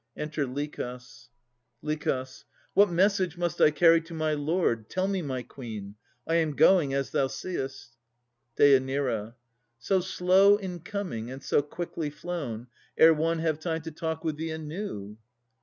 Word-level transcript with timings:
Enter 0.17 0.47
LICHAS. 0.47 1.29
LICH. 1.83 2.07
What 2.73 2.89
message 2.89 3.37
must 3.37 3.61
I 3.61 3.69
carry 3.69 4.01
to 4.01 4.15
my 4.15 4.33
lord? 4.33 4.89
Tell 4.89 5.07
me, 5.07 5.21
my 5.21 5.43
Queen. 5.43 5.93
I 6.25 6.37
am 6.37 6.55
going, 6.55 6.91
as 6.91 7.11
thou 7.11 7.27
seest. 7.27 7.95
DÊ. 8.57 9.35
So 9.77 9.99
slow 9.99 10.57
in 10.57 10.79
coming, 10.79 11.29
and 11.29 11.43
so 11.43 11.61
quickly 11.61 12.09
flown, 12.09 12.65
Ere 12.97 13.13
one 13.13 13.37
have 13.41 13.59
time 13.59 13.81
to 13.83 13.91
talk 13.91 14.23
with 14.23 14.37
thee 14.37 14.49
anew! 14.49 15.17